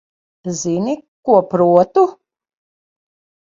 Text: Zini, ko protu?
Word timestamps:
Zini, 0.61 0.95
ko 1.27 1.37
protu? 1.53 2.07